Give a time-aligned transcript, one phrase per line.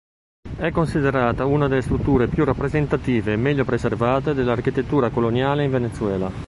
[0.57, 6.31] È considerata una delle strutture più rappresentative e meglio preservate dell'architettura coloniale in Venezuela.